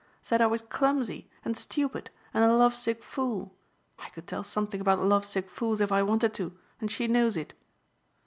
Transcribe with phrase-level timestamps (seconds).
[0.23, 3.53] Said I was "clumsy" and "stupid" and "a love sick fool."
[3.99, 6.57] I could tell something about love sick fools if I wanted to!
[6.79, 7.53] And she knows it."